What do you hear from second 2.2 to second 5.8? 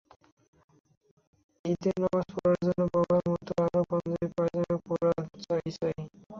পড়ার জন্য বাবার মতো তারও পাঞ্জাবি-পাজামা পরা চা-ই